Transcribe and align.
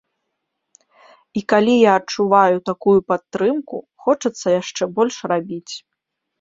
І 1.39 1.43
калі 1.53 1.75
я 1.89 1.99
адчуваю 2.01 2.57
такую 2.71 2.95
падтрымку, 3.11 3.75
хочацца 4.07 4.47
яшчэ 4.61 4.83
больш 4.99 5.15
рабіць. 5.37 5.73